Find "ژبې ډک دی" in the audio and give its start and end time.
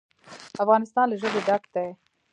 1.21-1.89